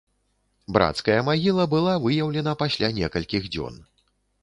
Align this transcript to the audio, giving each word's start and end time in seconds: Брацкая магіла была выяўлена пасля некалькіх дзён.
Брацкая 0.77 1.19
магіла 1.27 1.67
была 1.75 1.93
выяўлена 2.09 2.57
пасля 2.65 2.93
некалькіх 3.01 3.43
дзён. 3.55 3.83